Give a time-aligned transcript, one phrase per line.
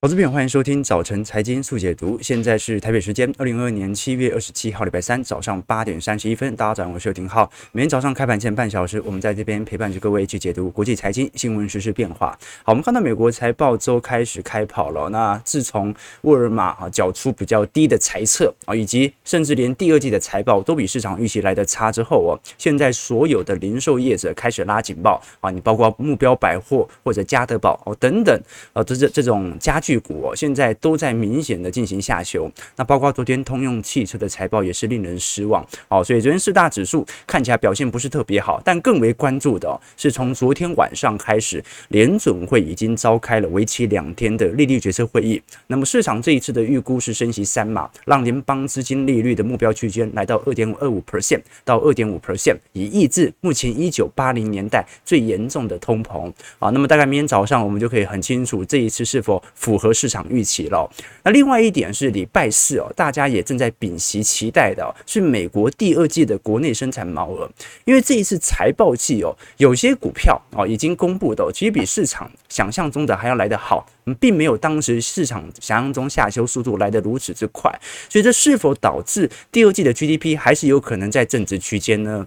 [0.00, 2.16] 投资朋友，欢迎收听早晨财经速解读。
[2.22, 6.54] 现在是台北时间二零二二年七月二十七号，礼拜三早上八点三十一分。
[6.54, 7.50] 大家早上好，我是刘廷浩。
[7.72, 12.28] 每天早上开盘前半小时，我们在这边陪伴着各位去解读国际财经新闻、时事变化。
[12.62, 15.08] 好，我们看到美国财报周开始开跑了。
[15.08, 28.40] 那自从沃尔玛啊缴出比较低的财测啊，以及甚至连第二季的财报都比市场预期来得差之后哦，现在所有的零售业者开始拉警报啊，你包括目标百货或者家得宝哦等等
[28.72, 29.98] 啊，这这这种家具。
[29.98, 32.52] 巨股哦，现在都在明显的进行下修。
[32.76, 35.66] 那包括昨天通用汽车的财报也是令人失望。
[35.88, 38.60] 好，所以昨天四大指数看起来表现不是特别好。
[38.62, 45.42] 但更为关注的，是从昨天晚上开始，联准会已经召开了为期两天的利率决策会议。
[45.68, 56.30] 那么市场这一次的预估是升息三码，让联邦资金利率的目标区间来到二点二五 percent 到二点五 percent，以抑制目前一九八零年代最严重的通膨。
[56.58, 59.77] 啊，那么大概明天早上我们就可以很清楚这一次是否符。
[59.78, 60.90] 符合市场预期了。
[61.22, 67.48] 那另外一点是礼拜四哦，大家也正在屏息期待的是美国第二季的国内生产毛额，
[67.84, 73.86] 因为这一次财报季哦，有些股票哦已经公布的，其实比市场想象中的还要来得好，
[74.18, 77.72] 并没有当时市场想象中下修速度来得如此之快，
[78.08, 82.26] 所以这是否导致第二季的 GDP 还是有可能在正值区间呢？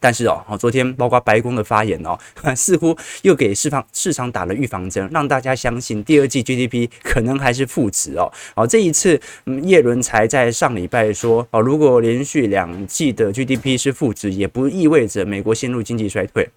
[0.00, 2.18] 但是哦，昨天包括白宫的发言哦，
[2.56, 8.32] 似乎又给市场市场打了预防针，让大家相信第二季 GDP 可能还是负值哦。
[8.56, 16.48] 好，这一次，嗯，叶伦才在上礼拜说哦，如果连续两季的 GDP 是负值，也不意味着美国陷入经济衰退。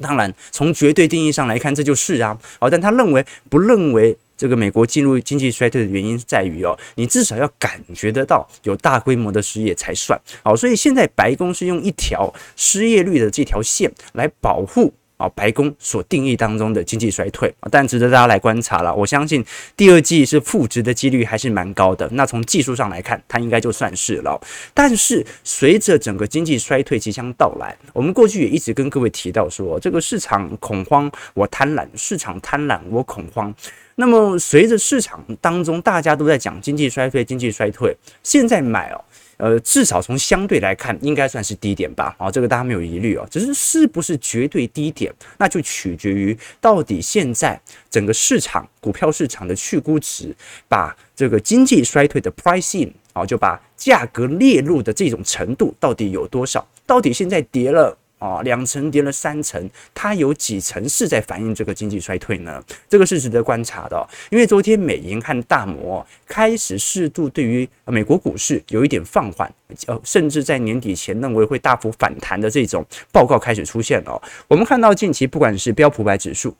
[0.00, 2.36] 当然，从绝对定义上来看，这就是啊。
[2.58, 4.16] 好，但他认为不认为。
[4.42, 18.92] 这个美国进入经济衰退的原因在于哦，你至少要感觉得到有大规模的失业才算好，所以现在白宫是用一条失业率的这条线来保护啊，白宫所定义当中的经济衰退，但值得大家来观察了。
[18.92, 19.44] 我相信
[19.76, 24.40] 第二季是负值的几率还是蛮高的，那从技术上来看，它应该就算是了。
[24.74, 33.54] 但是随着整个经济衰退即将到来，我们过去也一直跟各位提到说，这个市场恐慌我贪婪，市场贪婪我恐慌。
[33.96, 39.04] 那么，随着市场当中大家都在讲经济衰退，经济衰退，现在买哦，
[39.36, 42.14] 呃，至少从相对来看，应该算是低点吧？
[42.18, 43.26] 啊，这个大家没有疑虑哦。
[43.30, 47.60] 只是是不是绝对低点，那就取决于到底现在
[47.90, 50.34] 整个市场股票市场的去估值，
[50.68, 56.66] 把这个经济衰退的 pricing 啊，就把价格列入的这种程度到底有多少？
[56.86, 57.96] 到底现在跌了？
[58.22, 62.62] 哦，两层叠了三层，它有几层是在反映这个经济衰退呢？
[62.88, 69.52] 这个是值得观察的，因为昨天美银和大摩开始适度对于美国股市有一点放缓，
[69.86, 74.22] 呃，甚至在年底前认为会大幅反弹的这种报告开始出现了。
[74.46, 76.54] 我们看到近期不管是标普百指数。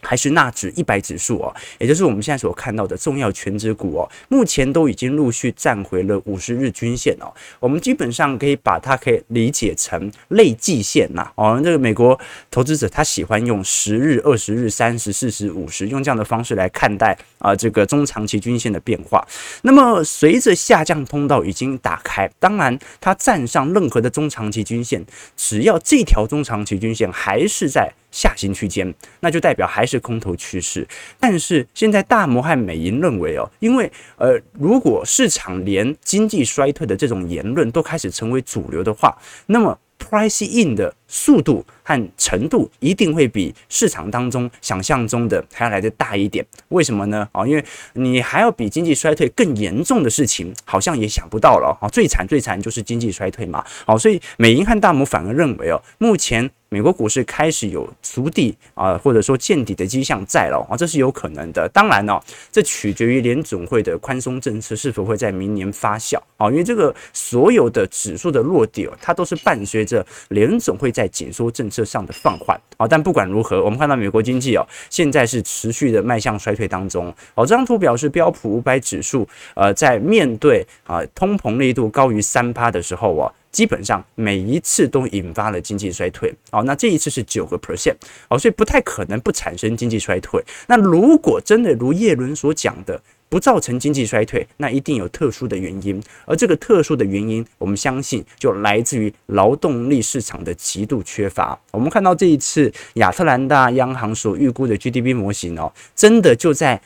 [0.00, 7.32] 还是纳指一百指数哦，也就是我们现在所看到的重要权值股哦，目前都已经陆续站回了五十日均线哦。
[7.60, 11.60] 我们基本上可以把它可以理解成类季线呐哦。
[11.62, 12.18] 这个美国
[12.50, 19.26] 投资者他喜欢用十日、二十日、三十、四十、五十，用这样的方式来看待啊这个中长期均线的变化。
[19.62, 25.04] 那么随着下降通道已经打开，当然它站上任何的中长期均线，
[25.36, 27.92] 只要这条中长期均线还是在。
[28.12, 30.86] 下行区间，那就代表还是空头趋势。
[31.18, 46.42] 但是现在大摩和美银认为哦，因为呃，如果市场连经济衰退的这种言论都开始成为主流的话，那么 price in 的速度和程度一定会比市场当中想象中的还要来得大一点。
[46.70, 47.28] 为什么呢？
[47.32, 47.62] 啊，因为
[47.92, 51.88] 你还要比经济衰退更严重的事情，好像也想不到了啊。
[51.90, 53.62] 最惨最惨就是经济衰退嘛。
[53.84, 56.50] 好，所以美银和大摩反而认为哦，目前。
[56.72, 61.68] 美国股市开始有筑底啊，或者说见底的迹象在了啊，这是有可能的。
[61.68, 62.18] 当然呢，
[62.50, 72.86] 这取决于联总会的宽松政策是否会在明年发酵啊，因为这个所有的指数的落地哦，它都是伴随着联总会在在紧缩政策上的放缓啊。
[72.86, 77.44] 但不管如何，我们看到美国经济哦，现在是持续的迈向衰退当中哦。
[77.44, 83.32] 这张图表示标普五百指数呃，在面对啊通膨力度高于三趴的时候啊。
[83.52, 87.94] 基本上每一次都引发了经济衰退，哦，那这一次是九个 percent，
[88.30, 90.42] 哦，所以不太可能不产生经济衰退。
[90.66, 92.98] 那如果真的如叶伦所讲的
[93.32, 101.58] 不造成经济衰退，那一定有特殊的原因，而这个特殊的原因，我们相信就来自于劳动力市场的极度缺乏。
[101.70, 106.78] 我们看到这一次亚特兰大央行所预估的 GDP 模型哦，真的就在。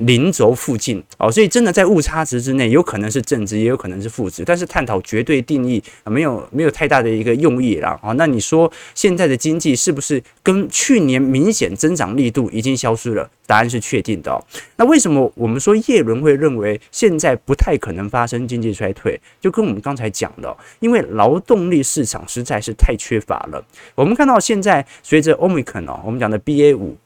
[0.00, 8.12] 零轴附近哦，所以真的在误差值之内，有可能是正值，也有可能是负值，但是探讨绝对定义没有没有太大的一个用意了啊。
[8.14, 13.30] 那你说现在的经济是不是跟去年明显增长力度已经消失了？
[13.46, 14.44] 答案是确定的。
[14.76, 19.20] 那为什么我们说叶伦会认为现在不太可能发生经济衰退？
[19.40, 23.64] 就跟我们刚才讲的，因为劳动力市场实在是太缺乏了。
[23.94, 26.96] 我们看到现在随着 Omicron 哦，我们讲的 BA 五。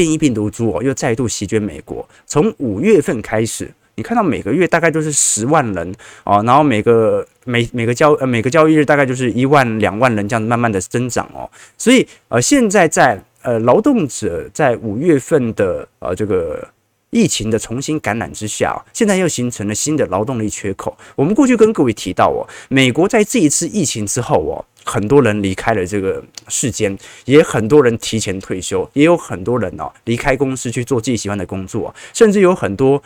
[0.00, 2.08] 变异病毒株哦，又再度席卷美国。
[2.24, 5.94] 从五月份开始，你看到每个月大概都是十万人
[6.24, 11.44] 哦，然后每个每每个交呃每个交易日大概就是一万两万人这样慢慢的增长哦。
[11.76, 16.66] 所以呃，现在在呃劳动者在五月份的呃这个
[17.10, 20.96] 疫情的重新感染之下，现在又形成了新的劳动力缺口。
[21.14, 24.64] 我们过去跟各位提到哦，美国在这一次疫情之后哦。
[24.84, 33.02] 很多人离开了这个世间，也很多人提前退休，也有很多人哦离开公司去做自己喜欢的工作，甚至有很多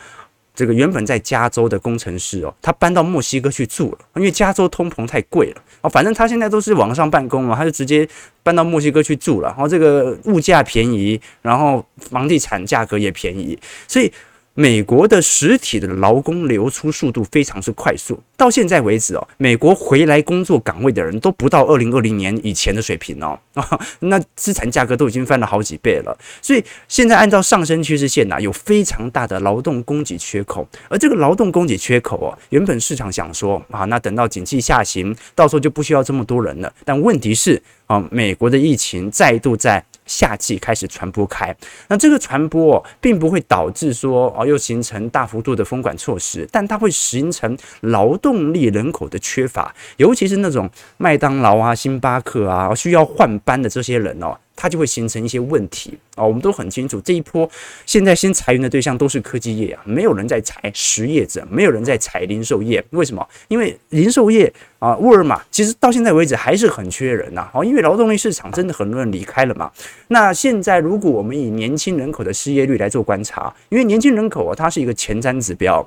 [0.55, 8.07] 这个原本在加州的工程师哦，他搬到墨西哥去住了，因为加州通膨太贵了哦，反正他现在都是网上办公嘛，他就直接
[8.41, 13.57] 搬到墨西哥去住了，然后这个物价便宜，然后房地产价格也便宜，
[13.87, 14.11] 所以。
[14.57, 23.37] 美国的实体的劳工流出速度非常之快速，到现在为止哦，美国回来工作岗位的人都不到二零二零年以前的水平哦，
[23.99, 39.83] 那资产价格都已经翻了好几倍了，所以现在按照上升趋势线呐，有非常大的劳动供给缺口，而这个劳动供给缺口哦，原本市场想说啊，那等到景气下行，到时候就不需要这么多人了，但问题是啊，美国的疫情再度在。
[40.05, 41.55] 夏季开始传播开，
[41.87, 54.37] 那这个传播并不会导致说哦又形成大幅度的封管措施，但它会形成劳动力人口的缺乏，尤其是那种麦当劳啊、星巴克啊需要换班的这些人哦。
[54.55, 57.49] 它就会形成一些问题啊、我们都很清楚，这一波
[57.85, 63.27] 现在新裁员的对象都是科技业啊，没有人在裁实业者，没有人在裁零售业，为什么？
[63.49, 69.69] 因为零售业啊，沃尔玛其实到现在为止还是很缺人呐，哦，因为劳动力市场真的很多人离开了嘛。
[70.07, 75.85] 那现在如果我们以年轻人口的失业率来做观察，因为年轻人口啊，它是一个前瞻指标，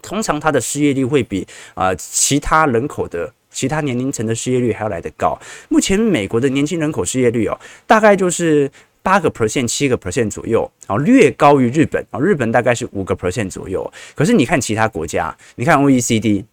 [0.00, 3.30] 通常它的失业率会比啊、其他人口的。
[3.50, 5.38] 其他年龄层的失业率还要来得高。
[5.68, 8.70] 目前美国的年轻人口失业率哦，大概就是
[9.02, 13.90] 八个 percent、七个 percent 左右，啊，略高于日本啊，日本大概是五个 percent 左右。
[14.14, 16.44] 可是你看其他国家，你看 OECD，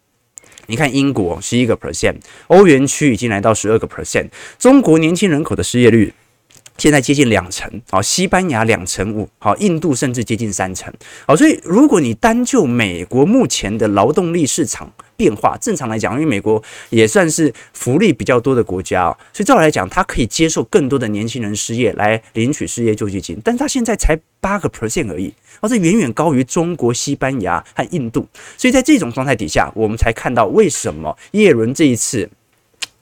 [0.68, 2.16] 你看英国十一个 percent，
[2.48, 4.30] 欧元区已经来到十二个 percent。
[4.58, 6.14] 中国年轻人口的失业率
[6.78, 10.94] 现在接近两成，好，西班牙两成五，好，印度甚至接近三成，
[11.26, 28.28] 好，所以如果你单就美国目前的劳动力市场，变化正常来讲，因为美国也算是福利比较多的国家哦，所以照来讲，它可以接受更多的年轻人失业来领取失业救济金，但是它现在才八个 percent 而已，而这远远高于中国、西班牙和印度，
[28.58, 32.30] 所以在这种状态底下，我们才看到为什么耶伦这一次。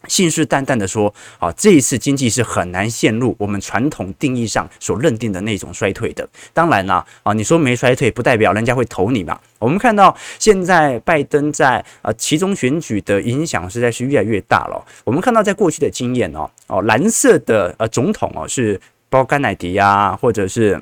[0.07, 6.27] 信誓旦旦的说：“啊，这一次经济是很难陷入我们传统定义上所认定的那种衰退的。
[6.53, 9.39] 当然啦，啊，你说没衰退，不代表人家会投你嘛。
[9.59, 14.85] 我们看到现在拜登在啊其中选举的影响实在是越来越大了。
[15.03, 18.79] 我们看到在过去的经验哦，哦，蓝色的呃总统哦是
[19.09, 20.81] 包括甘乃迪啊，或者是。”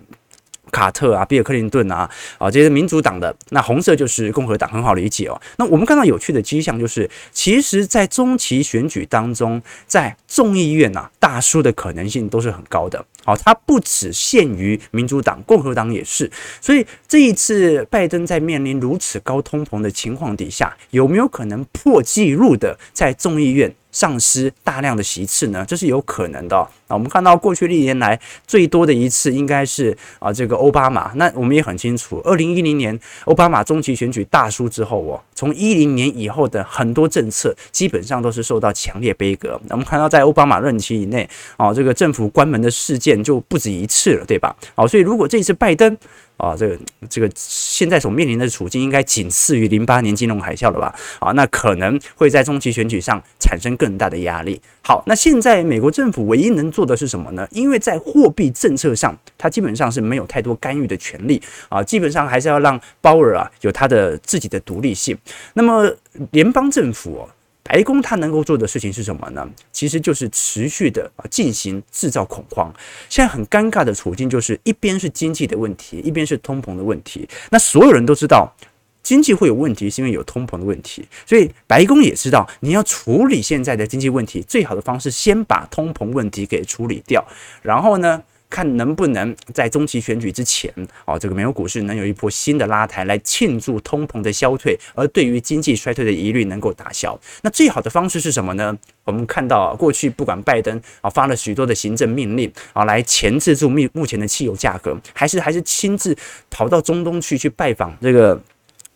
[0.74, 2.10] 卡特啊，比尔克林顿啊，
[2.40, 5.40] 啊，这些民主党的，那红色就是共和党，很好理解哦。
[5.58, 13.06] 那我们看到有趣的迹象就是，其实，在中期选举当中，在众议院啊，大输的可能性都是很高的。
[13.24, 16.30] 好，它不只限于民主党，共和党也是。
[16.60, 23.74] 所以这一次拜登在面临如此高通膨的情况底下，有没有可能破纪录的在众议院？
[23.94, 26.58] 丧失大量的席次呢，这是有可能的。
[26.58, 31.14] 啊，我们看到过去历年来最多的一次应该是啊这个奥巴马。
[31.16, 39.58] 那我们也很清楚，二零一零年奥巴马中期选举大输之后，哦，从一零年以后的很多政策基本上都是受到强烈杯葛。
[39.70, 44.54] 我们看到在奥巴马任期以内，啊这个政府关门的事件就不止一次了，对吧？
[44.76, 45.98] 好，所以如果这次拜登。
[46.44, 46.78] 啊，这个
[47.10, 50.94] 这个现在所面临的处境应该仅次于零八年金融海啸了吧？
[51.20, 54.60] 啊，那可能会在中期选举上产生更大的压力。
[54.82, 57.48] 好，那现在美国政府唯一能做的是什么呢？
[57.52, 65.18] 因为在货币政策上，它基本上是没有太多干预的权利啊，基本上还是要让鲍尔啊有他的自己的独立性。
[65.54, 65.90] 那么
[66.32, 67.26] 联邦政府。
[67.64, 69.50] 白宫它能够做的事情是什么呢？
[69.72, 72.72] 其实就是持续的啊进行制造恐慌。
[73.08, 77.28] 现在很尴尬的处境就是一边是经济的问题，一边是通膨的问题。
[77.50, 78.54] 那所有人都知道
[79.02, 81.08] 经济会有问题，是因为有通膨的问题。
[81.26, 87.26] 所以白宫也知道你要处理现在的经济问题，最好的方式先把通膨问题给处理掉，
[87.62, 88.22] 然后呢，
[88.54, 90.72] 看能不能在中期选举之前，
[91.06, 97.20] 哦，这个美国股市能有一波新的拉抬，来庆祝通膨的消退，而对于经济衰退的疑虑能够打消。
[97.42, 98.78] 那最好的方式是什么呢？
[99.06, 106.16] 我们看到过去不管拜登啊发了许多的行政命令啊，来钳制住目目前的汽油价格，还是还是亲自
[106.52, 108.40] 跑到中东去去拜访这个。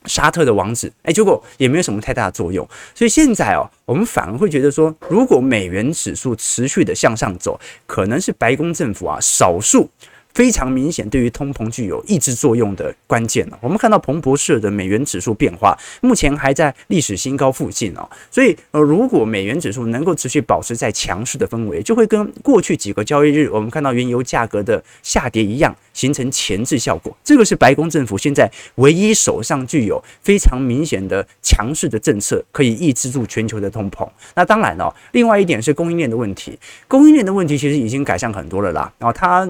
[0.07, 9.89] 沙特的王子，哎，结果也没有什么太大的作用，所以现在哦，我们反而会觉得说，如果美元指数持续的向上走，可能是白宫政府啊少数。
[10.37, 13.57] 非常明显，对于通膨具有抑制作用的关键了。
[13.59, 18.07] 我们看到彭博社的美元指数变化，目前还在历史新高附近哦。
[18.29, 27.17] 所以，呃，如果美元指数能够持续保持在强势的氛围，就会跟过去几个交易日我们看到原油价格的下跌一样，形成前置效果。
[27.23, 34.07] 这个是白宫政府现在唯一手上具有非常明显的强势的政策，可以抑制住全球的通膨。
[34.35, 38.93] 那当然了，另外一点是供应链的问题，供应链的问题其实已经改善很多了啦。
[38.99, 39.49] 然后它。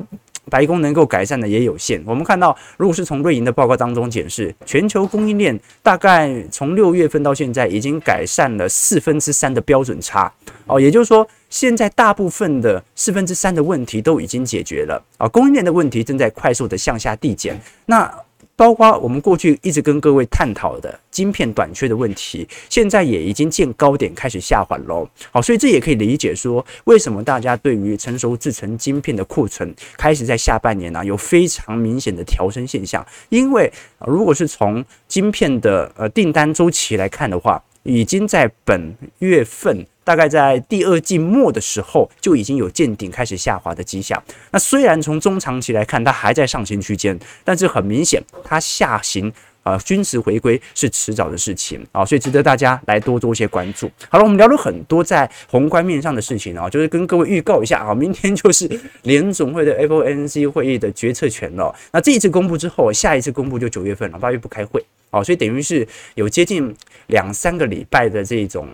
[0.50, 2.01] 白宫能够改善的也有限。
[2.06, 10.32] 我们看到，如果是从瑞银的报告当中检视，全球供应链大概从六月份到现在已经改善了四分之三的标准差。
[10.66, 15.01] 哦，也就是说，现在大部分的四分之三的问题都已经解决了。
[15.18, 17.60] 啊，供应链的问题正在快速的向下递减。
[17.86, 18.13] 那
[18.58, 25.08] 包括我们过去一直跟各位探讨的晶片短缺的问题，现在也已经见高点开始下缓喽。
[25.32, 33.06] 好，所以这也可以理解说，为什么大家对于成熟制程晶片的库存开始在下半年呢、有非常明显的调升现象。
[33.30, 39.86] 因为如果是从晶片的呃订单周期来看的话，已经在本月份。
[40.08, 44.24] 大概在第二季末的时候就已经有见顶开始下滑的迹象。
[44.52, 49.30] 那虽然从中长期来看，它还在上行区间，但是很明显，它下行
[49.64, 53.92] 啊，均值回归是迟早的事情啊，所以值得大家来多做一些关注。
[54.08, 58.66] 好了，我们聊了很多在宏观面上的事情啊，就是跟各位预告一下啊，明天就是
[59.02, 61.76] 联总会的 FOMC 会议的决策权了。
[61.92, 65.86] 那这一次公布之后，下一次公布就九月份了，八月不开会啊，所以等于是
[66.16, 66.74] 有接近
[67.08, 68.66] 两三个礼拜的这种。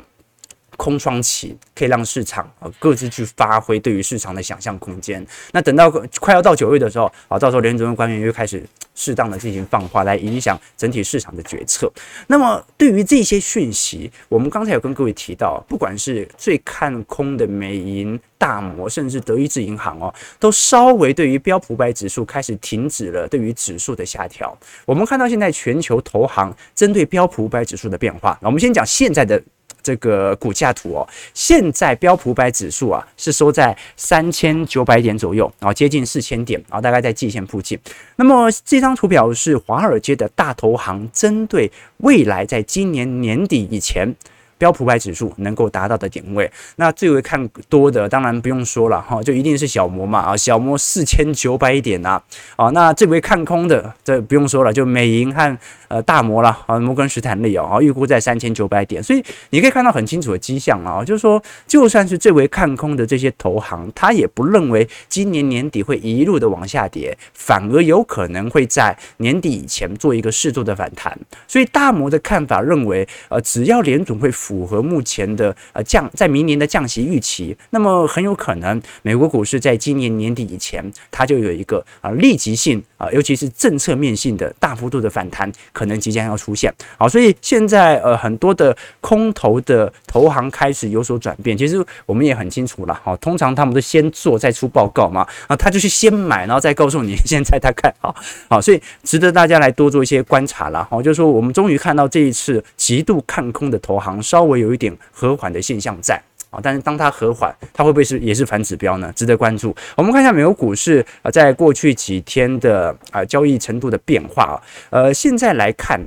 [0.77, 5.25] 空窗期可以让市场啊各自去发挥对于市场的想象空间。
[5.51, 5.89] 那等到
[6.19, 8.63] 快要到九月的时候啊，到时候联准会官员又开始
[8.95, 11.91] 适当的进行放话，来影响整体市场的决策。
[12.27, 24.55] 那么对于这些讯息，我们刚才有跟各位提到，不管是最看空的美银、大摩，甚至德意志银行哦，都稍微对于标普五百指数开始停止了对于指数的下调。
[24.85, 29.41] 我们看到现在全球投行针对标普五百指数的变化，那我们先讲现在的。
[29.83, 37.77] 这个股价图哦，现在标普百指数啊是收在三千九百点左右，然后接近四千点，然后大概在季线附近。
[38.15, 44.15] 那么这张图表是华尔街的大投行针对未来在今年年底以前。
[44.63, 52.21] 标普百指数能够达到的点位，那最为看多的当然不用说了哈，就一定是小摩嘛啊，小摩四千九百点呐
[52.55, 55.57] 啊，那最为看空的这不用说了，就美银和
[55.89, 86.71] 呃大摩了啊，摩根士丹利哦，预估在三千九百点，所以你可以看到很清楚的迹象啊，就是说就算是最为看空的这些投行，他也不认为今年年底会一路的往下跌，反而有可能会在年底以前做一个适度的反弹，所以大摩的看法认为，呃，只要联总会符合目前的呃降在明年的降息预期，那么很有可能美国股市在今年年底以前，它就有一个啊立即性啊，尤其是政策面性的大幅度的反弹，可能即将要出现。
[86.99, 91.57] 好，所以现在呃很多的空头的投行开始有所转变。
[91.57, 98.15] 其实我们也很清楚了，好，通常他们都先做再出报告嘛，啊，他就是先买，然后再告诉你现在他看好，
[98.47, 100.87] 好，所以值得大家来多做一些观察了。
[100.91, 104.43] 好，就是说我们终于看到这一次极度看空的投行稍。
[104.43, 109.11] 微有一点和缓的现象在啊，但是当它和缓，它会不会是也是反指标呢？
[109.15, 109.75] 值得关注。
[109.95, 114.55] 我们看一下美国股市啊，在过去几天的啊交易程度的变化啊，
[114.91, 115.99] 呃，现在来看，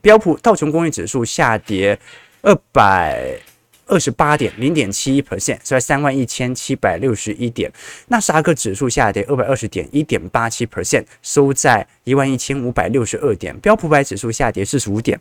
[0.00, 1.96] 标普道琼工业指数下跌
[2.42, 3.38] 二百
[3.86, 7.70] 二十八点零点七一 percent，收在三万一千七百六十一点。
[8.08, 13.54] 纳斯达克指数下跌二百二十点一点八七 percent，收在一万一千五百六十二点。
[13.60, 15.20] 标普百指数下跌四十五点。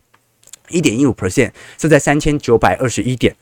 [0.69, 3.35] 一点一五 percent，是在三千九百二十一点，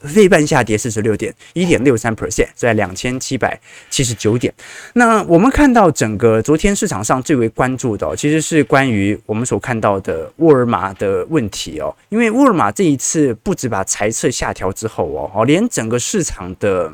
[0.00, 3.60] 费半下跌四十六点，一点六三 percent，在两千七百
[3.90, 4.52] 七十九点。
[4.94, 16.92] 那我们看到整个昨天市场上最为关注的，其实是关于我们所看到的沃尔玛的问题哦，因为沃尔玛这一次不止把财测下调之后哦，哦，连整个市场的。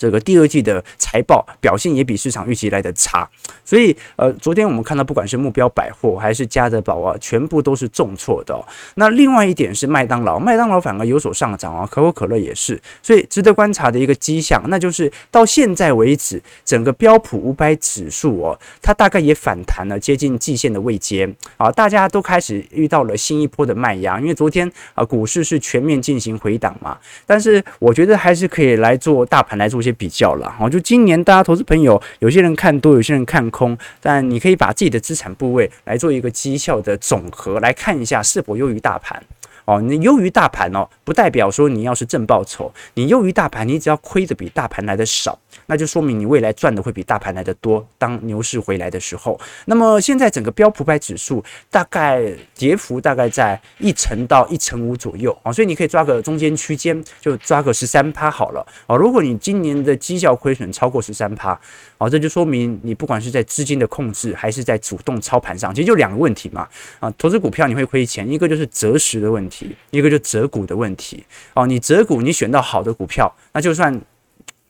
[0.00, 3.28] 这个第二季的财报表现也比市场预期来的差，
[3.66, 8.64] 所以呃，昨天我们看到不管是目标百货还是家得宝啊，全部都是重挫的哦。
[8.94, 21.30] 那另外一点是麦当劳，麦当劳反而有所上涨啊，可口可乐也是，所以值得观察的一个迹象，那就是到现在为止，整个标普五百指数哦，它大概也反弹了接近季线的位阶。
[21.58, 39.22] 啊，大家都开始遇到了新一波的卖压，因为昨天啊股市是全面进行回档嘛，但是我觉得还是可以来做大盘来做些比较了哈，就今年大家投资朋友，有些人看多，有些人看空，但你可以把自己的资产部位来做一个绩效的总和，来看一下是否优于大盘。
[39.66, 45.38] 哦，你优于大盘哦，不代表说你要是正报酬，你优于大盘，你只要亏的比大盘来的少，
[45.70, 47.86] 那就说明你未来赚的会比大盘来的多。
[47.96, 52.20] 当牛市回来的时候，那么现在整个标普百指数大概
[52.56, 58.96] 跌幅大概在一成到一成五左右啊，所以你可以抓个中间区间，就抓个十三趴好了啊。
[58.96, 61.58] 如果你今年的绩效亏损超过十三趴，
[61.98, 69.76] 哦，这就说明你不管是在资金的控制还是在主动操盘上，其实就两个问题嘛啊，投资股票你会亏钱，一个就是择时的问题。
[69.90, 71.24] 一个就择股的问题
[71.54, 74.00] 哦，你择股，你选到好的股票，那就算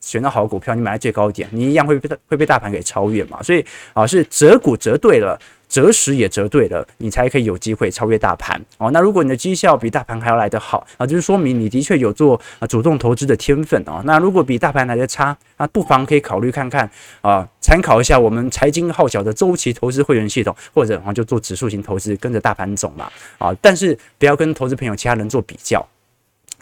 [0.00, 3.42] 选到好股票，你买在最高点，你一样会被会被大盘给超越嘛。
[3.42, 5.38] 所以啊，是择股择对了，
[5.68, 8.90] 择时也择对了，你才可以有机会超越大盘哦。
[8.92, 14.00] 那如果你的绩效比大盘还要来得好啊，就是说明你的确有做啊主动投资的天分哦。
[14.04, 16.90] 那如果比大盘来的差，那不妨可以考虑看看
[17.20, 23.54] 啊，参考一下我们财经号角的周期投资会员系统，或者啊就做指数型投资，跟着大盘走嘛啊。
[23.60, 25.86] 但是不要跟投资朋友其他人做比较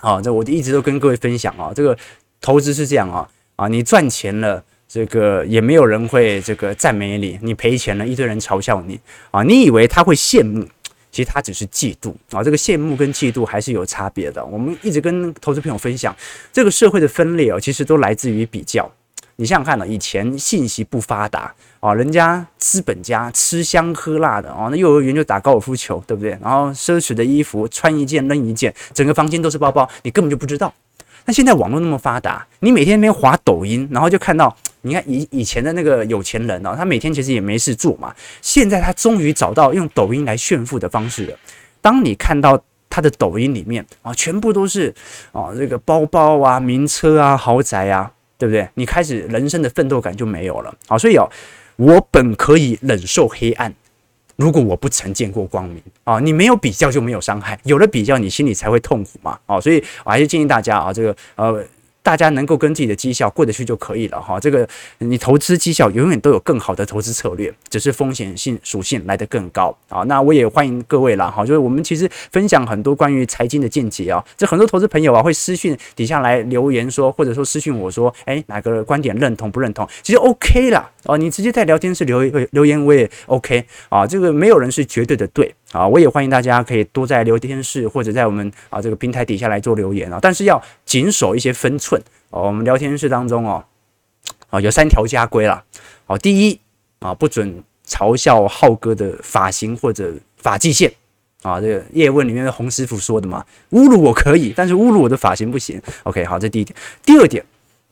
[0.00, 0.20] 啊。
[0.20, 1.96] 这我一直都跟各位分享啊，这个。
[2.40, 8.98] 投资是这样啊啊，你赚钱了，这个也没有人会这个赞美你；你赔钱了，一堆人嘲笑你
[9.30, 9.42] 啊。
[9.42, 10.66] 你以为他会羡慕，
[11.10, 12.42] 其实他只是嫉妒啊。
[12.42, 14.44] 这个羡慕跟嫉妒还是有差别的。
[14.44, 16.14] 我们一直跟投资朋友分享，
[16.52, 18.90] 这个社会的分裂哦，其实都来自于比较。
[19.40, 26.30] 你想想看呢，以前信息不发达啊，人家资本家吃香喝辣的啊，那幼儿园就打高尔夫球，对不对？
[26.42, 30.72] 然后奢侈的衣服穿一件扔一件，整个房间都是包包，你根本就不知道。
[31.28, 38.14] 那现在网络那么发达，你每天那边滑抖音，然后就看到，你看以以前的那个有钱人哦，他每天其实也没事做嘛。
[38.40, 41.36] 现在他终于找到用抖音来炫富的方式了。
[41.82, 42.58] 当你看到
[42.88, 44.88] 他的抖音里面啊，全部都是
[45.32, 48.66] 啊这个包包啊、名车啊、豪宅啊，对不对？
[48.72, 50.96] 你开始人生的奋斗感就没有了啊。
[50.96, 51.28] 所以哦，
[51.76, 53.70] 我本可以忍受黑暗。
[54.38, 61.62] 如果我不曾见过光明啊，你没有比较就没有伤害，有了比较你心里才会痛苦嘛哦，所以我还是建议大家啊，这个呃。
[62.08, 64.40] 大家能够跟自己的绩效过得去就可以了哈。
[64.40, 64.66] 这个
[64.96, 70.00] 你投资绩效永远都有更好的投资策略，只是风险性属性来得更高啊。
[70.04, 74.24] 那我也欢迎各位了哈，就是我们其实分享很多关于财经的见解啊。
[74.38, 79.86] 这很多投资朋友啊会私讯底下来留言说，或者说私讯我说，诶，哪个观点认同不认同？
[80.02, 84.06] 其实 OK 啦哦，你直接在聊天室留一留言我也 OK 啊。
[84.06, 85.86] 这个没有人是绝对的对啊。
[85.86, 92.00] 我也欢迎大家可以多在聊天室或者在我们啊这个平台底下来做留言啊，但是要谨守一些分寸。
[92.30, 93.64] 哦，我们聊天室当中哦，
[94.50, 95.64] 啊，有三条家规啦。
[96.06, 96.60] 哦，第一
[96.98, 100.92] 啊，不准嘲笑浩哥的发型或者发际线
[101.42, 101.60] 啊。
[101.60, 105.80] 这个叶问里面的洪师傅说的嘛，侮辱我可以，但是侮辱我的发型不行。
[106.02, 106.76] OK，好，这第一点。
[107.02, 107.44] 第二点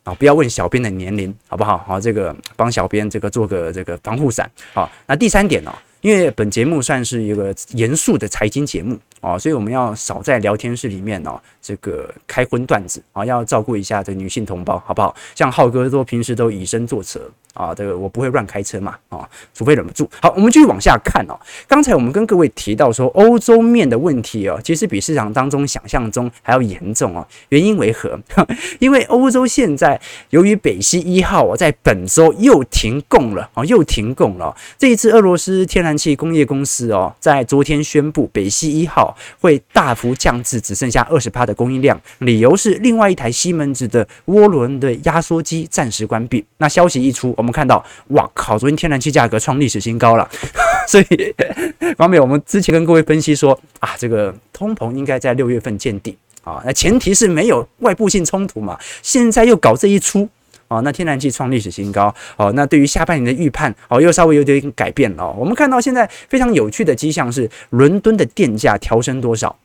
[0.05, 1.79] 啊，不要问小编的年龄，好不好？
[1.79, 4.51] 好，这个帮小编这个做个这个防护伞。
[4.75, 5.75] 好，那第三点呢？
[6.01, 8.99] 因为本节目算是一个严肃的财经节目。
[9.21, 15.15] 啊，所以我们要少在聊天室里面哦，这个开荤段子啊，要照顾一下这女性同胞，好不好？
[15.35, 17.31] 像浩哥都平时都以身作则。
[17.57, 20.07] 啊，这个我不会乱开车嘛，啊，除非忍不住。
[20.21, 21.33] 好，我们继续往下看哦。
[21.67, 27.27] 刚才我们跟各位提到说，欧洲面的问题哦，其实比市场当中想象中还要严重哦。
[27.49, 28.21] 原因为何？
[28.79, 29.99] 因为欧洲现在
[30.29, 34.55] 由于北溪一号哦，在本周又停供了哦，又停供了。
[34.77, 39.06] 这一次，俄罗斯天然气工业公司哦，在昨天宣布，北溪一号
[39.41, 46.45] 会大幅降至只剩下二十帕的供应量，理由是另外一台西门子的涡轮的压缩机暂时关闭。
[46.59, 48.59] 那消息一出，我们看到，哇靠！
[48.59, 50.29] 昨天天然气价格创历史新高了，
[50.89, 51.35] 所以
[51.97, 58.79] 方面我们之前跟各位分析说啊，这个通膨应该在六月份见底啊，那前提是没有外部性冲突嘛。
[59.03, 60.29] 现在又搞这一出
[60.69, 65.23] 哦，那天然气创历史新高哦，那对于下半年的预判哦，又稍微有点改变了。
[65.23, 69.57] 哦我们看到现在非常有趣的迹象是，伦敦的电价调升多少？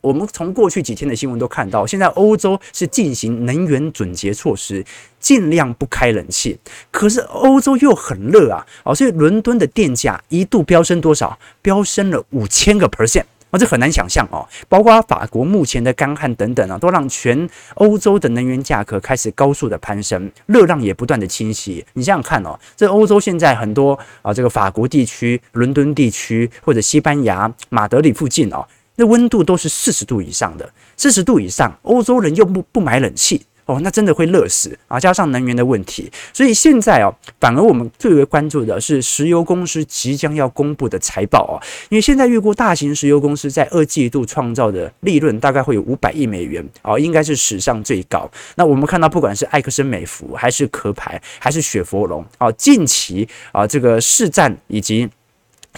[0.00, 4.84] 我们从过去几天的新闻都看到，现在欧洲是进行能源准节措施，
[5.18, 6.58] 尽量不开冷气。
[6.90, 11.38] 可是欧洲又很热啊，哦，所以伦敦的电价一度飙升多少？
[11.62, 14.44] 飙升了五千个 percent 啊，这很难想象哦。
[14.68, 21.84] 包括法国目前的干旱等等啊，都让全欧洲的能源价格开始高速的攀升，热浪也不断的侵袭。
[21.92, 33.46] 你想想看哦，这欧洲现在很多啊，这个法国地区、伦敦地区或者西班牙马德里附近哦，那温度都是四十度以上的，四十度以上，欧洲人又不不买冷气。
[33.66, 35.00] 哦，那真的会热死啊！
[35.00, 37.08] 加上能源的问题，所以现在哦，
[37.40, 41.56] 反而我们最为关注的是石油公司即将要公布的财报哦，
[41.88, 48.30] 因为现在预估大型石油公司在二季度创造的利润大概会有五百亿美元哦，应该是史上最高。
[48.56, 55.08] 那我们看到，不管是埃克森美孚，还是壳牌，还是雪佛龙哦，近期啊这个市占以及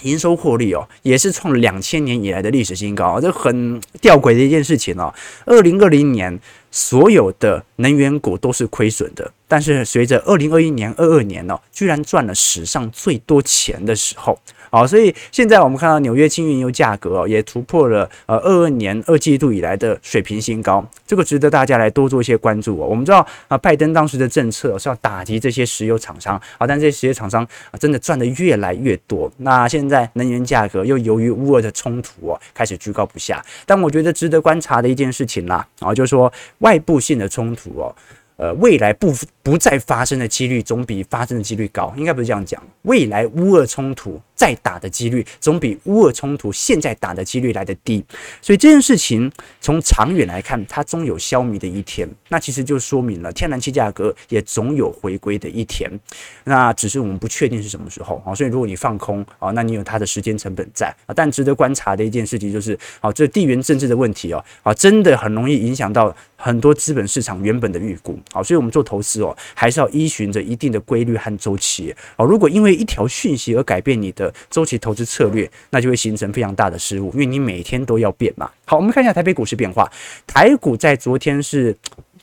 [0.01, 5.13] 营收获利哦，也是创两千年以来的历史新高，这很吊诡的一件事情哦。
[5.45, 6.37] 二零二零年。
[6.77, 14.37] 所有的能源股都是亏损的，但是随着二零二一年、二二年呢、居然赚了史上最多钱的时候，
[14.69, 22.85] 好，所以现在我们看到纽约轻原油价格哦，也突破了呃二二年二季度以来的水平新高，这个值得大家来多做一些关注哦。
[22.85, 29.31] 我们知道啊，拜登当时的政策是要打击这些石油厂商啊，但这些石油厂商啊，真的赚得越来越多。
[29.37, 33.43] 那现在能源价格又由于乌俄的冲突哦，开始居高不下。
[33.65, 36.31] 但我觉得值得观察的一件事情啦，啊，就是说。
[36.59, 37.95] 外部性的冲突哦，
[38.37, 42.61] 呃，未来不不再发生的几率总比发生的几率高，应该不是这样讲。
[42.83, 48.03] 未来乌俄冲突再打的几率总比乌俄冲突现在打的几率来得低，
[48.41, 52.07] 所以这件事情从长远来看，它终有消弭的一天。
[52.29, 55.89] 那其实就说明了天然气价格也总有回归的一天。
[56.43, 58.35] 那只是我们不确定是什么时候啊。
[58.35, 61.13] 所以如果你放空啊，那你有它的时间成本在啊。
[61.15, 68.17] 但值得观察的一件事情就是，啊，这地缘政治的问题哦，啊，真的很容易影响到很多资本市场原本的预估。
[68.31, 71.93] 好，所以我们做投资哦，还是要依循着一定的规律和周期。
[72.15, 78.49] 哦，如果因为一条讯息而改变你的周期投资策略，那就会形成非常大的失误，因为你每天都要变嘛。
[78.65, 79.91] 好，我们看一下台北股市变化。
[80.25, 81.75] 台股在昨天是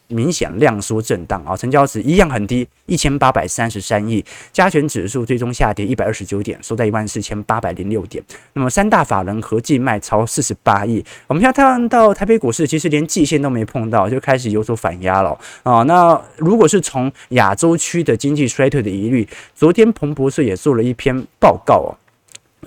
[0.09, 4.25] 明显量缩震荡啊，成交值一样很低，一千八百三十三亿。
[4.53, 8.23] 加权指数最终下跌一百二十九点，收在一万四千八百零六点。
[8.53, 11.05] 那么三大法人合计卖超四十八亿。
[11.27, 15.83] 我们现在看到台北股市其实连季线都没碰到，就开始有所反压了啊。
[15.85, 21.97] 那如果是从亚洲区的经济衰退的疑虑，昨天彭博社也做了一篇报告哦。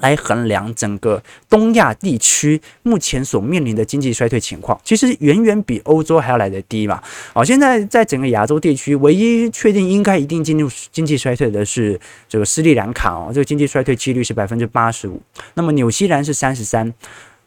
[0.01, 7.01] 来衡量整个东亚地区目前所面临的经济衰退情况，其实远远比欧洲还要来得低嘛。
[7.33, 15.21] 好，现在在整个亚洲地区，唯一确定应该一定进入经济衰退的是这个斯里兰卡哦，这个经济衰退几率是百分之八十五。
[15.53, 16.93] 那么纽西兰是三十三，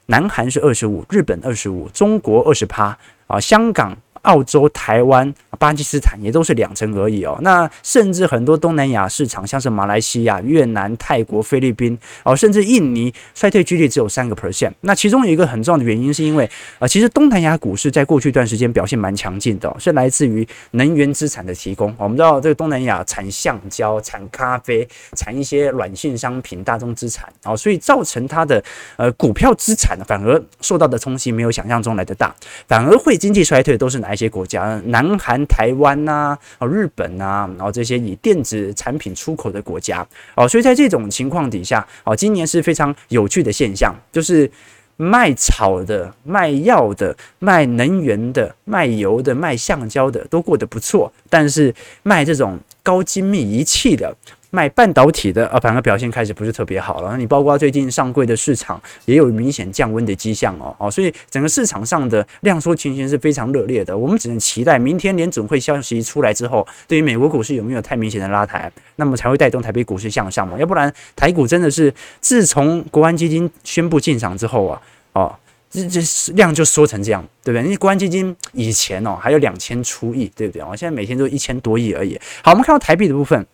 [0.07, 3.97] 南韩是二十五，日本二十五，中国二十趴啊，香港。
[4.23, 7.39] 澳洲、台湾、巴基斯坦也都是两成而已哦。
[7.43, 14.73] 那甚至很多东南亚市场，像是马来西亚、越南、泰国、菲律宾哦，甚至印尼，衰退几率只有三个 percent。
[14.83, 21.95] 那其中有一个很重要的原因，是因为啊，其实东南亚股市在过去一段时间表现蛮强劲的，哦，是来自于能源资产的提供。
[21.99, 28.63] 我们知道这个东南亚产橡胶、产咖啡、产一些软性商品、大宗资产哦，所以造成它的
[28.97, 32.35] 呃股票资产反而受到的冲击没有想象中来的大，
[32.69, 34.17] 反而会经济衰退都是难哪？
[34.21, 34.81] 些国家？
[34.87, 44.51] 南韩、台湾呐，哦，日本呐，然后这些以电子产品出口的国家，哦，所以在这种情况底下，哦，今年是非常有趣的现象，就是
[44.97, 54.15] 卖草的、卖药的、卖能源的、卖油的、卖橡胶的都过得不错，但是卖这种高精密仪器的。
[54.51, 57.17] 卖半导体的啊，反而表现开始不是特别好了。
[57.17, 63.97] 你包括最近上柜的市场也有明显降温的迹象哦哦，所以整个市场上的量缩情形是非常热烈的。
[63.97, 70.59] 我们只能期待明天联准会消息出来之后，对于美国股市有没有太明显的拉抬，那么才会带动台北股市向上嘛。
[70.59, 74.83] 要不然台股真的是自从国安基金宣布进场之后啊，
[75.13, 75.35] 哦，
[75.71, 76.01] 这这
[76.33, 77.63] 量就缩成这样，对不对？
[77.65, 80.61] 因为国安基金以前哦还有两千出亿，对不对？
[80.61, 82.21] 哦，现在每天都一千多亿而已。
[82.43, 83.47] 好，我们看到台币的部分。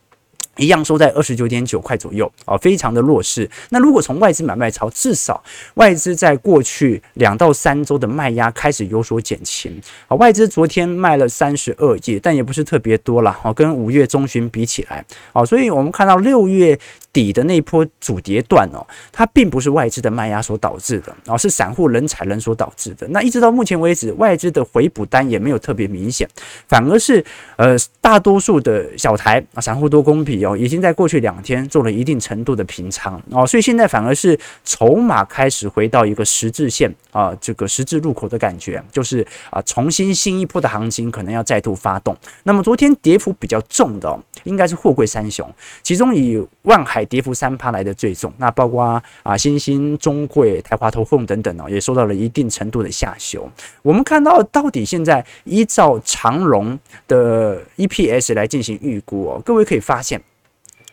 [0.57, 3.49] 一样收在二十九点九块左右啊，非常的弱势。
[3.71, 5.43] 那如果从外资买卖潮，至少
[5.75, 10.17] 外资在过去两到三周的卖压开始有所减轻啊。
[10.17, 16.79] 外资昨天卖了三十二亿，但也不是特别多了啊，跟五月中旬比起来啊，所以我们看到六月
[17.13, 23.07] 底的那波主跌段哦，它并不是外资的卖压所导致的啊，是散户人踩人所导致的。
[23.09, 26.27] 那一直到目前为止，外资的回补单也没有特别明显，
[26.67, 27.23] 反而是
[27.57, 30.46] 呃大多数的小台啊，散户多空比。
[30.47, 42.17] 哦，已经在过去两天做了一定程度的平仓哦，所以现在反而是筹码开始回到一个十字线啊，这个十字路口的感觉，就是啊，重新新一波的行情可能要再度发动。
[42.45, 45.49] 那么昨天跌幅比较重的，应该是货柜三雄，
[45.83, 53.49] 其中以万海跌幅三趴来的最重，那包括啊新兴、中柜、台华投控等等哦，也受到了一定程度的下修。
[53.83, 56.79] 我们看到到底现在依照长荣
[57.09, 60.21] 的 EPS 来进行预估哦，各位可以发现。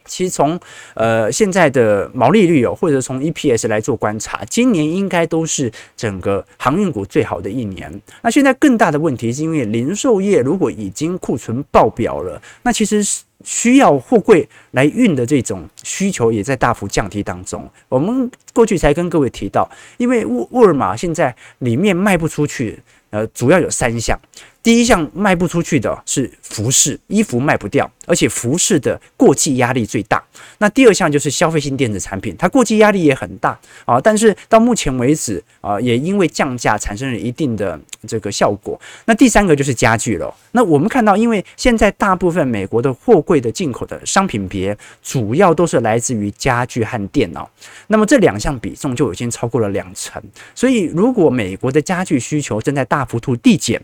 [0.05, 0.59] 其实从
[0.93, 8.01] 呃现在的毛利率哦，或者从 EPS 来做观察，今年应该都是整个航运股最好的一年。
[8.21, 13.03] 那现在更大的问题是因为零售业如果已经库存爆表了，那其实
[13.43, 17.69] 需要货柜来运的这种需求也在大幅降低当中。
[17.89, 22.79] 我们过去才跟各位提到，因为沃沃尔玛现在里面卖不出去，
[23.13, 24.19] 呃，主要有三项。
[24.63, 30.23] 第一项卖不出去的是服饰，衣服卖不掉，而且服饰的过季压力最大。
[30.57, 34.01] 那第二项就是消费性电子产品，它过季压力也很大啊。
[34.01, 38.79] 但是到目前为止啊，也因为降价产生了一定的这个效果。
[39.05, 40.33] 那第三个就是家具了。
[40.51, 47.49] 那我们看到，因为现在大部分美国的货柜的进口的商品别，主要都是来自于家具和电脑。
[47.87, 50.21] 那么这两项比重就已经超过了两成。
[50.53, 53.81] 所以如果美国的家具需求正在大幅度递减，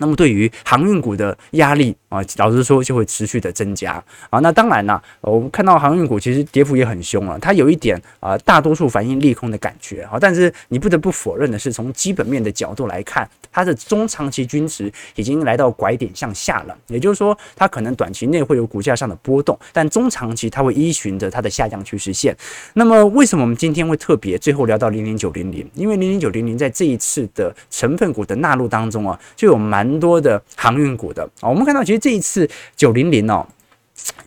[0.00, 4.38] 那么对于航运股的压力啊，老实说就会持续的增加啊。
[4.40, 10.16] 那当然了，我们看到航运股其实跌幅也很凶啊，它有一点啊，大多数反映利空的感觉啊。
[10.18, 16.76] 但是你不得不否认的是，从基本面的角度来看，它的中长期均值已经来到拐点向下了。
[16.86, 22.34] 也就是说，它可能短期内会有股价上的波动，但中长期它会依循着它的下降趋势线。
[22.72, 25.68] 那么为什么我们今天会特别最后聊到零零九零零？
[25.74, 29.98] 因为零零九零零在这一次的成分股的纳入当中啊，就有蛮。
[29.98, 33.46] 多的航运股的啊，我们看到其实这一次九零零哦，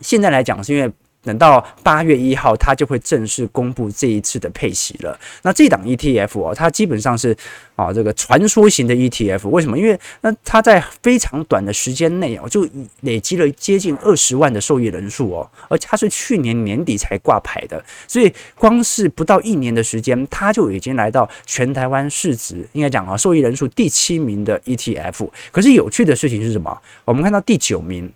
[0.00, 0.92] 现在来讲是因为
[1.24, 5.18] 等到八月一号，它就会正式公布这一次的配息了。
[5.42, 7.36] 那这档 ETF 哦，它基本上是
[7.76, 9.78] 啊这个传说型的 ETF，为什么？
[9.78, 12.68] 因为那它在非常短的时间内哦，就
[13.02, 25.28] 累积了接近二十万的受益人数哦，而且它是去年年底才挂牌的，所以光是不到一年的时间，它就已经来到全台湾市值应该讲啊受益人数第七名的 ETF。
[25.50, 26.76] 可是有趣的事情是什么？
[27.04, 28.12] 我们看到第九名。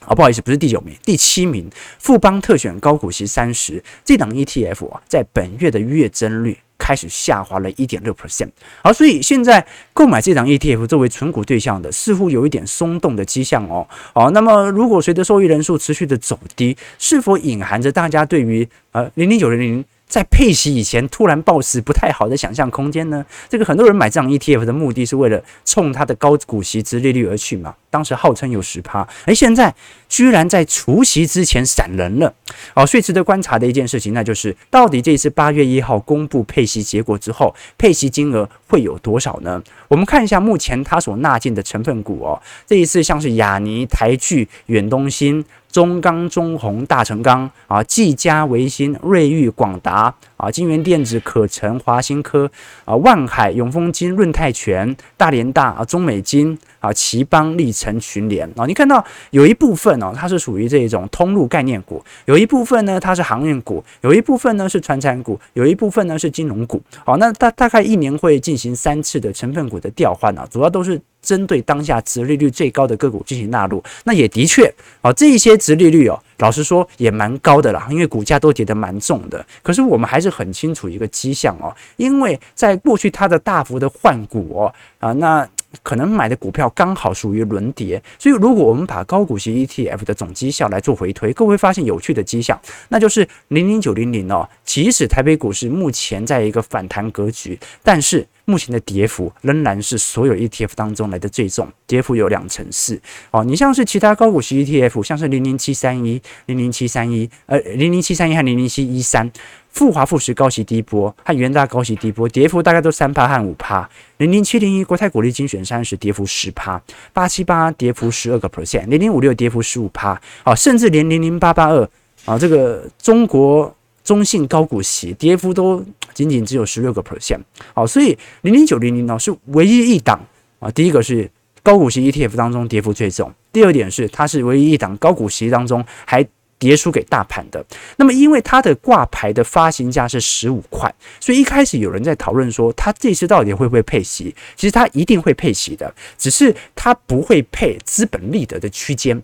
[0.00, 8.48] 好，不好意思，不是第九名，第七名，富邦特选高股息三十这档 ETF 啊，在本月的月增率开始下滑了一点六 percent。
[8.82, 13.86] 好，所以现在购买这档 ETF 作为存股对象的，似乎有一点松动的迹象哦。
[14.14, 19.84] 好，那么如果随着受益人数持续的走低，是否隐含着大家对于呃零零九零零？
[20.08, 23.24] 在配息以前突然暴死不太好的想象空间呢？
[23.48, 27.72] 这个很多人买这样 ETF 的目的是为了冲它的高股息殖利率而去嘛？
[27.90, 29.74] 当时号称有十趴，哎，现在
[30.08, 32.32] 居然在除夕之前闪人了。
[32.74, 39.62] 哦，所以值得观察的一件事情，那就是到底这一次八月一号公布配息结果之后，配息金额会有多少呢？
[39.88, 45.44] 我们看一下目前它所纳进的成分股哦，这一次像是亚尼、台聚、远东新。
[45.70, 52.50] 中钢、中鸿、大成钢啊，技嘉、维新、瑞昱、广达啊，金源电子、可成、华新科
[52.84, 66.82] 啊，万海、永丰金、润泰全、大连大啊，中美金啊，奇邦、力成、群联啊，你看到有一部分哦，它是属于这种通路概念股，有一部分呢，它是航运股，有一部分呢是传产股，有一部分呢是金融股。
[67.06, 71.00] 好，那大大概一年会进行三次的成分股的调换啊，主要都是。
[71.22, 74.64] 针对当下殖利率最高的个股进行纳入，那也的确
[75.02, 79.44] 啊，这一些殖利率哦，老实说也蛮高的啦，因为股价都跌得蛮重的。
[79.62, 85.46] 可是我们还是很清楚一个迹象哦，因为在过去它的大幅的换股哦啊，那
[85.82, 98.26] 可能买的股票刚好属于轮跌，所以如果我们把高股息 ETF 的总绩效来做回推，各位会发现有趣的迹象，那就是零零九零零哦，即使台北股市目前在一个反弹格局，但是。
[98.46, 103.00] 目前的跌幅仍然是所有 ETF 当中来的最重，跌幅有两成四。
[103.30, 109.30] 哦，你像是其他高股息 ETF，像是零零七三一、零零七三一、呃零零七三一和零零七一三，
[109.70, 113.88] 复华富时高息低波和元大高息低波，跌幅大概都三趴和五趴。
[114.18, 116.80] 零零七零一国泰股利精选三十，跌幅十趴。
[117.12, 120.20] 八七八跌幅十二个 percent，零零五六跌幅十五趴。
[120.44, 121.88] 哦，甚至连零零八八二
[122.24, 123.74] 啊，这个中国。
[124.02, 127.38] 中信高股息跌幅都仅仅只有十六个 percent，
[127.74, 130.18] 好，所以零零九零零呢是唯一一档
[130.58, 130.70] 啊。
[130.70, 131.30] 第一个是
[131.62, 136.26] 高股息 ETF 当中跌幅最重，第二点是它是唯一一档高股息当中还
[136.60, 137.64] 跌输给大盘的。
[137.96, 144.32] 那么因为它的挂牌的发行价是十五块，所以一开始有人在讨论说它这次到底会不会配息？
[144.54, 149.20] 其实它一定会配息的，只是它不会配资本利得的区间。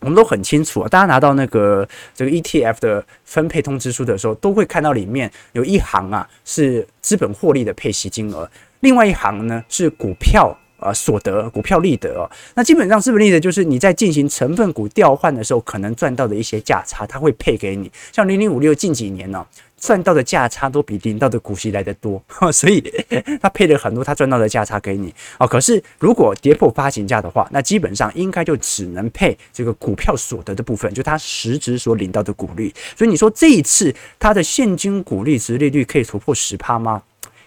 [0.00, 10.52] 我们都很清楚啊，大家拿到那个这个 ETF 的分配通知书的时候，都会看到里面有一行啊是资本获利的配息金额，另外一行呢是股票
[10.82, 12.30] 啊所得、股票利得哦。
[12.54, 17.90] 那基本上资本利得就是你在进行成分股调换的时候可能赚到的一些价差，它会配给你。
[18.12, 19.46] 像零零五六近几年呢、
[19.80, 22.82] 赚到的价差都比领到的股息来得多， 所以
[23.40, 25.46] 他配了很多他赚到的价差给你哦。
[25.46, 32.72] 可是如果跌破发行价的话，那基本上应该就只能配这个股票所得的部分，就他实质所领到的股利。
[32.96, 37.02] 所以你说这一次他的现金股利值利率可以突破十趴吗？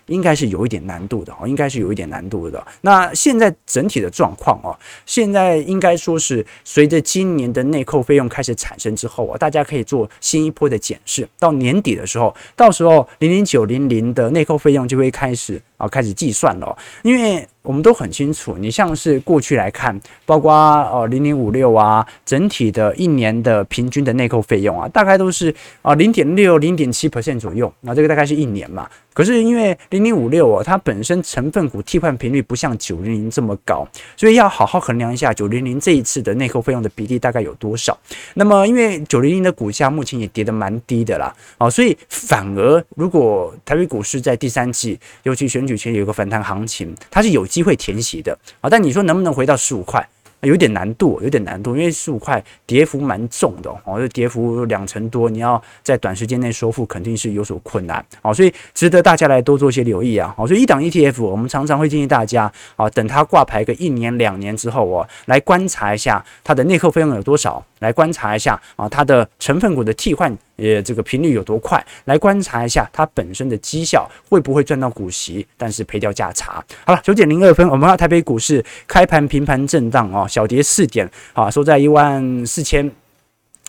[0.08, 2.66] 应该是有一点难度的哦，应该是有一点难度的。
[2.82, 11.28] 那现在整体的状况哦，现在应该说是随着今年的内扣费用开始产生之后啊，大家可以做新一波的检视。
[11.40, 17.48] 到年底的时候，到时候零零九零零的内扣费用就会开始开始计算了，因为。
[17.66, 27.74] 我们都很清楚，你像是过去来看，包括呃零零五六啊，整体的一年的平均的内扣费用啊，大概都是啊零点六、零点七 percent 左右。
[27.82, 28.88] 那这个大概是一年嘛。
[29.16, 37.98] 可是因为零零五六哦，它本身成分股替换频率不像九零零这么高，所以要好好衡量一下九零零这一次的内扣费用的比例大概有多少。
[38.36, 50.08] 那么因为九零零的股价目前也跌得蛮低的啦，啊，所以反而如果台北股市在第三季，尤其选举前有个反弹行情，它是有机会填息的啊，但你说能不能回到十五块？
[50.42, 60.32] 有点难度，有点难度，因为十五块跌幅蛮重的哦，就跌幅两成多，你要在短时间内收复肯定是有所困难哦，所以值得大家来多做些留意啊。
[60.38, 70.36] 好，所以一档 ETF，我们常常会建议大家啊，等它挂牌个一年两年之后哦，来观察一下它的内扣费用有多少，来观察一下啊它的成分股的替换。
[70.58, 71.86] 呃这个频率有多快？
[72.06, 76.64] 来观察一下它本身的绩效会不会赚到股息，但是赔掉价差。
[76.86, 82.90] 好了，九点零二分，我们看台北股市开盘平盘震荡哦，小跌四点，啊，收在一万四千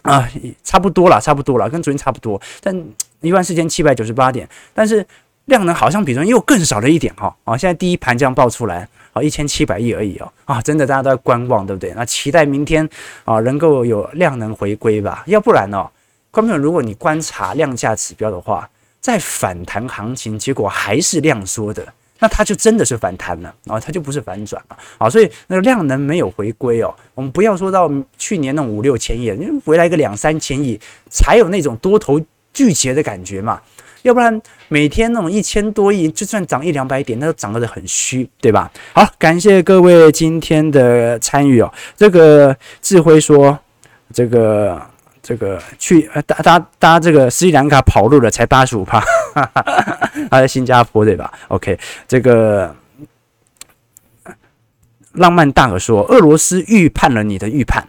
[0.02, 0.30] 啊，
[0.62, 2.72] 差不多了，差不多了，跟昨天差不多，但
[3.20, 5.04] 一万四千七百九十八点，但是
[5.46, 7.34] 量能好像比昨天又更少了一点哈。
[7.44, 11.92] 啊，现在第一盘这样爆出来，啊，一千七百亿而已哦，啊，真的大家都在观望，对不对？
[11.96, 12.88] 那期待明天
[13.24, 15.88] 啊能够有量能回归吧，要不然哦。
[16.30, 18.68] 观众，如果你观察量价指标的话，
[19.00, 21.86] 在反弹行情，结果还是量缩的，
[22.18, 26.92] 那它就真的是反弹了啊，它就不是反转了啊，所以那个量能没有回归哦。
[27.14, 30.78] 我们不要说到去年那五六千亿，因为回来个两三千亿，
[31.08, 32.20] 才有那种多头
[32.52, 33.62] 聚集的感觉嘛。
[34.06, 38.70] 要不然每天那种一千多亿，就算涨一两百点，那都涨得很虚，对吧？
[38.94, 41.72] 好，感谢各位今天的参与哦。
[41.96, 43.58] 这个智辉说，
[44.12, 44.80] 这个。
[45.26, 49.02] 这个去搭搭搭这个斯里兰卡跑路了，才八十五趴，
[50.30, 52.72] 他在新加坡对吧？OK，这个
[55.14, 57.88] 浪漫大可说，俄罗斯预判了你的预判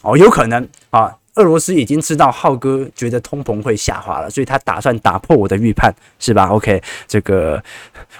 [0.00, 7.62] 哦，有可能啊，俄罗斯已经知道浩哥觉得通膨会下滑了，所以他打算打破我的预判，是吧？OK，这个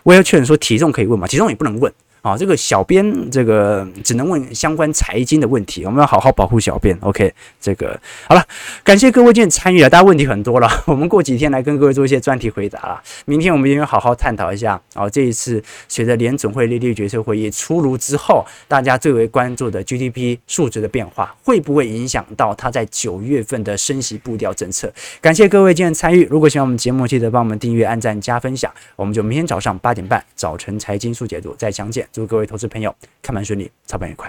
[0.05, 1.27] 我要劝说体重可以问吗？
[1.27, 1.93] 体重也不能问。
[2.29, 6.95] 啊，这个小编这个只能问相关财经的问题，我们要好好保护小编。
[7.01, 8.45] OK，这个好了，
[8.85, 13.03] 感谢各位今天参与了，大家问题很多了， 我们过几天来跟各位做一些专题回答了。
[13.25, 24.93] 明天我们也会好好探讨一下，啊，这一次随着联准会利率决策会议出炉之后，大家最为关注的 GDP 数值的变化，会不会影响到它在九月份的升息步调政策？
[25.23, 32.07] 感谢各位今天参与，如果喜欢我们节目，记得帮我们订阅、按赞、加分享，我们就明天早上八点半早晨财经速解读再相见。
[32.19, 34.29] 祝各位投资朋友看盘顺利，操盘愉快。